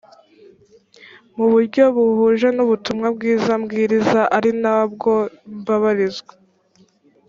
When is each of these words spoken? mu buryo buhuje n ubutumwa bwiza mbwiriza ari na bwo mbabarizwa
mu 1.35 1.45
buryo 1.53 1.83
buhuje 1.95 2.47
n 2.55 2.59
ubutumwa 2.65 3.07
bwiza 3.15 3.51
mbwiriza 3.61 4.21
ari 4.37 4.51
na 4.63 4.75
bwo 4.91 5.13
mbabarizwa 5.59 6.33